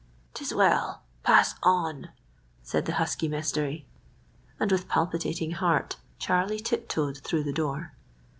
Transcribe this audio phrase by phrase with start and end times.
[0.33, 1.03] "'Tis well.
[1.21, 2.09] Pass on,"
[2.63, 3.85] said the husky mystery.
[4.59, 7.93] And with palpitating heart Charlie tiptoed through the door.